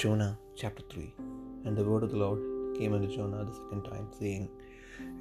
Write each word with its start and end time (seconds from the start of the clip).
Jonah 0.00 0.38
chapter 0.60 0.82
3 0.90 1.12
And 1.66 1.76
the 1.76 1.84
word 1.88 2.02
of 2.04 2.12
the 2.12 2.20
Lord 2.22 2.40
came 2.76 2.94
unto 2.96 3.08
Jonah 3.14 3.44
the 3.44 3.56
second 3.58 3.82
time, 3.88 4.06
saying, 4.18 4.44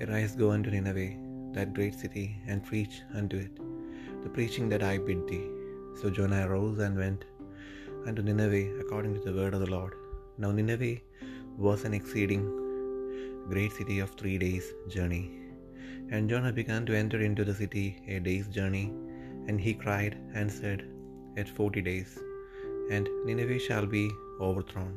Arise, 0.03 0.33
go 0.41 0.51
unto 0.55 0.71
Nineveh, 0.73 1.09
that 1.55 1.73
great 1.77 1.95
city, 2.03 2.27
and 2.47 2.63
preach 2.69 3.01
unto 3.19 3.37
it 3.45 3.57
the 4.23 4.31
preaching 4.37 4.69
that 4.69 4.85
I 4.91 4.97
bid 5.07 5.27
thee. 5.31 5.47
So 5.99 6.09
Jonah 6.17 6.41
arose 6.47 6.79
and 6.85 6.97
went 7.03 7.25
unto 8.07 8.21
Nineveh 8.29 8.79
according 8.83 9.13
to 9.15 9.23
the 9.27 9.35
word 9.39 9.53
of 9.57 9.63
the 9.65 9.73
Lord. 9.75 9.93
Now 10.37 10.53
Nineveh 10.59 11.01
was 11.67 11.83
an 11.83 11.93
exceeding 11.99 12.45
great 13.51 13.73
city 13.73 13.99
of 14.05 14.11
three 14.21 14.37
days' 14.45 14.71
journey. 14.95 15.25
And 16.13 16.29
Jonah 16.31 16.55
began 16.61 16.85
to 16.87 16.97
enter 17.03 17.21
into 17.29 17.43
the 17.49 17.59
city 17.63 17.87
a 18.15 18.19
day's 18.31 18.49
journey, 18.59 18.87
and 19.49 19.59
he 19.67 19.73
cried 19.85 20.15
and 20.39 20.59
said, 20.61 20.81
At 21.41 21.55
forty 21.59 21.81
days, 21.91 22.11
and 22.95 23.07
Nineveh 23.27 23.63
shall 23.67 23.87
be 23.97 24.05
overthrown. 24.49 24.93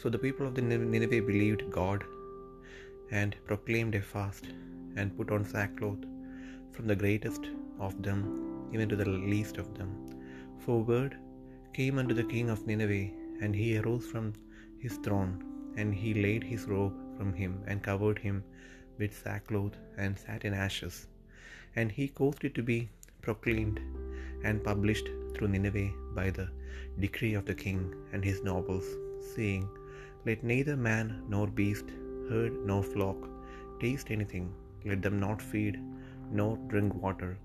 So 0.00 0.08
the 0.08 0.24
people 0.26 0.46
of 0.46 0.54
the 0.56 0.62
Nineveh 0.62 1.22
believed 1.32 1.70
God 1.80 2.04
and 3.20 3.36
proclaimed 3.50 3.96
a 4.00 4.02
fast 4.12 4.46
and 4.96 5.16
put 5.18 5.30
on 5.36 5.44
sackcloth 5.54 6.04
from 6.74 6.86
the 6.90 7.00
greatest 7.04 7.44
of 7.86 7.94
them 8.06 8.20
even 8.72 8.88
to 8.90 8.98
the 9.00 9.08
least 9.34 9.56
of 9.62 9.68
them. 9.78 9.90
For 10.64 10.76
word 10.92 11.14
came 11.78 11.98
unto 12.00 12.14
the 12.18 12.30
king 12.34 12.48
of 12.54 12.66
Nineveh, 12.70 13.08
and 13.42 13.54
he 13.60 13.68
arose 13.78 14.06
from 14.12 14.26
his 14.84 14.96
throne, 15.04 15.34
and 15.78 15.94
he 16.02 16.10
laid 16.26 16.44
his 16.52 16.64
robe 16.72 16.96
from 17.16 17.30
him, 17.40 17.52
and 17.68 17.86
covered 17.90 18.18
him 18.26 18.38
with 18.98 19.20
sackcloth, 19.24 19.76
and 20.02 20.22
sat 20.24 20.44
in 20.48 20.54
ashes. 20.66 20.96
And 21.78 21.90
he 21.98 22.06
caused 22.20 22.44
it 22.48 22.54
to 22.58 22.64
be 22.72 22.78
proclaimed 23.26 23.78
and 24.44 24.64
published 24.70 25.08
through 25.34 25.48
Nineveh 25.48 25.90
by 26.14 26.30
the 26.30 26.48
decree 27.04 27.34
of 27.34 27.46
the 27.46 27.54
king 27.64 27.80
and 28.12 28.24
his 28.24 28.42
nobles, 28.42 28.88
saying, 29.34 29.68
Let 30.26 30.42
neither 30.52 30.76
man 30.76 31.22
nor 31.28 31.46
beast, 31.46 31.88
herd 32.30 32.54
nor 32.70 32.82
flock 32.82 33.16
taste 33.82 34.10
anything, 34.10 34.46
let 34.84 35.02
them 35.02 35.18
not 35.26 35.40
feed 35.50 35.76
nor 36.38 36.56
drink 36.72 36.94
water. 37.04 37.38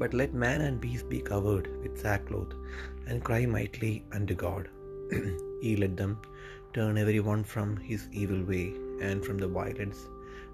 But 0.00 0.14
let 0.20 0.42
man 0.44 0.60
and 0.66 0.80
beast 0.84 1.08
be 1.08 1.20
covered 1.32 1.66
with 1.82 2.00
sackcloth, 2.04 2.54
and 3.06 3.26
cry 3.28 3.42
mightily 3.46 3.94
unto 4.16 4.34
God. 4.34 4.68
Ye 5.64 5.76
let 5.82 5.96
them 6.00 6.14
turn 6.76 6.98
every 7.02 7.20
one 7.20 7.44
from 7.52 7.76
his 7.90 8.08
evil 8.22 8.42
way, 8.52 8.66
and 9.08 9.24
from 9.24 9.38
the 9.38 9.52
violence 9.60 10.00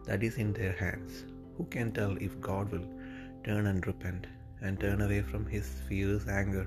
that 0.07 0.23
is 0.29 0.37
in 0.45 0.53
their 0.59 0.77
hands. 0.85 1.25
Who 1.57 1.65
can 1.75 1.91
tell 1.99 2.15
if 2.27 2.41
God 2.49 2.67
will 2.73 2.87
turn 3.47 3.67
and 3.73 3.87
repent, 3.91 4.27
and 4.63 4.81
turn 4.85 5.01
away 5.07 5.23
from 5.31 5.45
his 5.55 5.67
fierce 5.87 6.27
anger, 6.41 6.67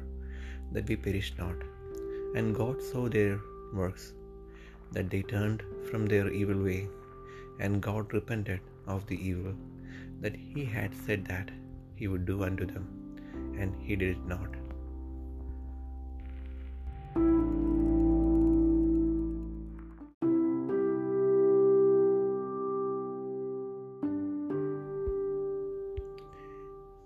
that 0.73 0.87
we 0.91 0.97
perish 1.05 1.31
not? 1.41 1.59
And 2.37 2.55
God 2.61 2.77
saw 2.89 3.03
their 3.15 3.35
works, 3.81 4.05
that 4.95 5.09
they 5.13 5.23
turned 5.35 5.61
from 5.89 6.03
their 6.13 6.27
evil 6.41 6.61
way, 6.69 6.81
and 7.61 7.85
God 7.89 8.13
repented 8.19 8.61
of 8.95 9.05
the 9.11 9.19
evil 9.31 9.55
that 10.23 10.35
he 10.51 10.63
had 10.77 10.93
said 11.05 11.23
that 11.31 11.49
he 11.99 12.07
would 12.11 12.25
do 12.31 12.37
unto 12.49 12.65
them, 12.73 12.85
and 13.59 13.71
he 13.85 13.95
did 14.01 14.11
it 14.17 14.25
not. 14.35 14.51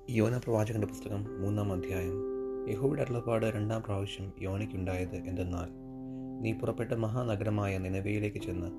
യോന 0.10 0.38
പ്രവാചകന്റെ 0.38 0.88
പുസ്തകം 0.88 1.42
മൂന്നാം 1.42 1.74
അധ്യായം. 1.74 2.14
യഹോയുടെ 2.70 3.02
അരുളപ്പാട് 3.02 3.46
രണ്ടാം 3.46 3.84
പ്രാവശ്യം 3.84 4.32
യോനയ്ക്കുണ്ടായത് 4.42 5.16
എന്തെന്നാൽ 5.16 5.70
നീ 6.42 6.54
പുറപ്പെട്ട 6.54 6.94
മഹാനഗരമായ 6.94 7.78
നിലവയിലേക്ക് 7.78 8.38
ചെന്ന് 8.38 8.72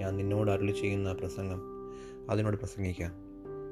ഞാൻ 0.00 0.16
നിന്നോട് 0.16 0.50
അരുളി 0.50 0.72
ചെയ്യുന്ന 0.72 1.12
പ്രസംഗം 1.12 1.60
അതിനോട് 2.30 2.56
പ്രസംഗിക്കാം. 2.56 3.12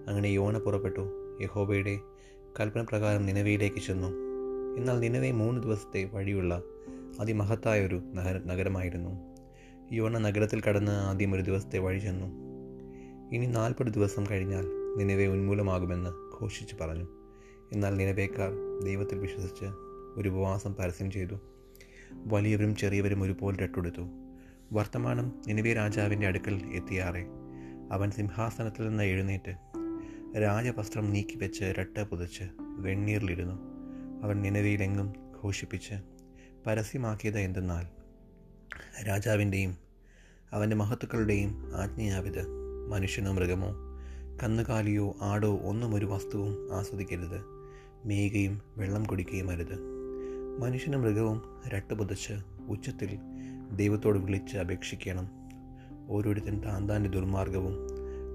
അങ്ങനെ 0.09 0.29
യോന 0.29 0.59
പുറപ്പെട്ടു. 0.59 1.37
യഹോബയുടെ 1.41 1.99
കൽപ്പന 2.61 2.83
പ്രകാരം 2.83 3.27
നിലവയിലേക്ക് 3.27 3.77
ചെന്നു. 3.77 4.09
എന്നാൽ 4.79 5.01
നിലവെ 5.01 5.31
മൂന്ന് 5.31 5.63
ദിവസത്തെ 5.63 6.05
വഴിയുള്ള 6.05 6.63
അതിമഹത്തായ 7.21 7.87
ഒരു 7.87 8.03
നഗരമായിരുന്നു. 8.47 9.11
യോന 9.93 10.19
നഗരത്തിൽ 10.19 10.61
കടന്ന് 10.61 10.93
ആദ്യം 10.93 11.35
ഒരു 11.35 11.43
ദിവസത്തെ 11.43 11.79
വഴി 11.79 11.99
ചെന്നു. 11.99 12.27
ഇനി 13.35 13.47
നാൽപ്പത് 13.47 13.87
ദിവസം 13.87 14.25
കഴിഞ്ഞാൽ 14.31 14.67
നിലവെ 14.97 15.25
ഉന്മൂലമാകുമെന്ന് 15.25 16.32
ഘോഷിച്ച് 16.43 16.77
പറഞ്ഞു. 16.81 17.07
എന്നാൽ 17.73 17.97
നിലവേക്കാർ 17.97 18.51
ദൈവത്തിൽ 18.85 19.19
വിശ്വസിച്ച് 19.19 19.65
ഒരു 20.17 20.29
ഉപവാസം 20.29 20.75
പരസ്യം 20.75 21.11
ചെയ്തു. 21.11 21.35
വലിയവരും 22.13 22.77
ചെറിയവരും 22.77 23.23
ഒരുപോലെ 23.23 23.57
രട്ടെടുത്തു. 23.57 24.09
വർത്തമാനം 24.73 25.43
നിലവെ 25.47 25.75
രാജാവിന്റെ 25.75 26.27
അടുക്കൽ 26.27 26.55
എത്തിയാറെ. 26.55 27.27
അവൻ 27.93 28.11
സിംഹാസനത്തിൽ 28.11 28.89
നിന്ന് 28.89 29.05
എഴുന്നേറ്റ് 29.05 29.57
രാജവസ്ത്രം 30.43 31.11
നീക്കിവെച്ച് 31.11 31.65
രട്ട 31.65 32.01
പുതച്ച് 32.01 32.45
വെണ്ണീറിലിരുന്നു. 32.61 33.55
അവൻ 34.23 34.43
നിലവിയിലെങ്ങും 34.43 35.13
ഘോഷിപ്പിച്ച് 35.45 35.95
പരസ്യമാക്കിയത് 36.67 37.39
എന്തെന്നാൽ 37.39 37.87
രാജാവിന്റെയും 39.09 39.77
അവന്റെ 40.53 40.77
മഹത്തുക്കളുടെയും 40.77 41.77
ആജ്ഞയാവിത് 41.77 42.47
മനുഷ്യനോ 42.91 43.33
മൃഗമോ 43.33 43.92
കന്നുകാലിയോ 44.43 45.17
ആടോ 45.23 45.57
ഒന്നും 45.57 45.95
ഒരു 45.95 46.07
വസ്തുവും 46.07 46.69
ആസ്വദിക്കരുത്. 46.73 47.45
മേയുകയും 48.05 48.61
വെള്ളം 48.77 49.05
കുടിക്കുകയും 49.05 49.51
അരുത്. 49.51 49.79
മനുഷ്യനും 50.61 51.03
മൃഗവും 51.03 51.43
രട്ടുപുതച്ച് 51.69 52.33
ഉച്ചത്തിൽ 52.69 53.19
ദൈവത്തോട് 53.77 54.19
വിളിച്ച് 54.19 54.57
അപേക്ഷിക്കണം. 54.57 55.29
ഓരോരുത്തൻ 56.09 56.65
താന്താന്റെ 56.65 57.11
ദുർമാർഗവും 57.11 57.75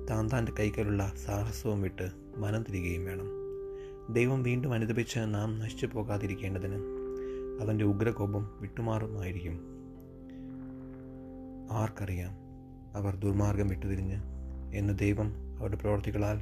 താന്താന്റെ 0.10 0.36
താന്റെ 0.36 0.52
കൈക്കലുള്ള 0.52 1.14
സാഹസവും 1.26 1.82
വിട്ട് 1.82 2.12
മനം 2.38 2.64
തിരികുകയും 2.64 3.06
വേണം. 3.06 3.26
ദൈവം 4.14 4.44
വീണ്ടും 4.44 4.74
അനുദപിച്ച് 4.74 5.20
നാം 5.20 5.60
നശിച്ചു 5.60 5.86
പോകാതിരിക്കേണ്ടതിന് 5.86 6.76
അവന്റെ 7.62 7.86
ഉഗ്രകോപം 7.86 8.58
വിട്ടുമാറുമായിരിക്കും. 8.62 9.60
ആർക്കറിയാം 11.72 12.32
അവർ 12.94 13.16
ദുർമാർഗം 13.16 13.68
വിട്ടുതിരിഞ്ഞ് 13.68 14.22
എന്ന് 14.76 15.00
ദൈവം 15.00 15.47
അവരുടെ 15.60 15.76
പ്രവർത്തികളാൽ 15.76 16.38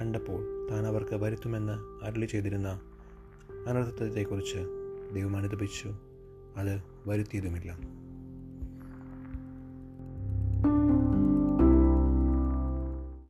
കണ്ടപ്പോൾ 0.00 0.68
താൻ 0.70 0.86
അവർക്ക് 0.86 1.14
വരുത്തുമെന്ന് 1.14 2.04
അരളി 2.04 2.26
ചെയ്തിരുന്ന 2.26 2.80
അനർത്ഥത്തെക്കുറിച്ച് 3.66 4.58
ദൈവം 5.14 5.36
അനുദപിച്ചു. 5.36 5.94
അത് 6.56 6.82
വരുത്തിയതുമില്ല. 7.06 7.78